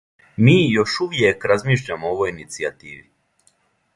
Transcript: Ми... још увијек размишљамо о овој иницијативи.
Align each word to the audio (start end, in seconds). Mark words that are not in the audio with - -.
Ми... 0.45 0.53
још 0.75 0.95
увијек 1.05 1.45
размишљамо 1.51 2.11
о 2.11 2.13
овој 2.21 2.33
иницијативи. 2.35 3.01